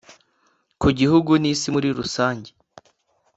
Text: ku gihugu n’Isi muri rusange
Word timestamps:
ku 0.81 0.87
gihugu 0.99 1.31
n’Isi 1.41 1.67
muri 1.75 1.89
rusange 1.99 2.49